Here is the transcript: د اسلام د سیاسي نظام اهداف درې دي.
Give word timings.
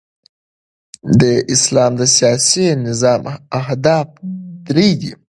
د 1.21 1.21
اسلام 1.53 1.91
د 2.01 2.03
سیاسي 2.17 2.67
نظام 2.87 3.21
اهداف 3.59 4.07
درې 4.67 4.89
دي. 5.01 5.11